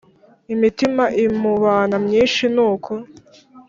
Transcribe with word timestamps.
imitima 0.53 1.03
imubana 1.25 1.95
myinshi 2.05 2.43
nuko 2.55 2.91